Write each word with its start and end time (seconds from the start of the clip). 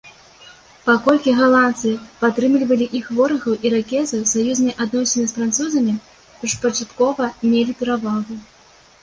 Паколькі 0.85 1.33
галандцы 1.39 1.91
падтрымлівалі 2.21 2.87
іх 3.01 3.05
ворагаў-іракезаў, 3.19 4.25
саюзныя 4.33 4.75
адносіны 4.87 5.25
з 5.33 5.37
французамі 5.37 5.93
першапачаткова 6.41 7.31
мелі 7.51 7.79
перавагу. 7.85 8.43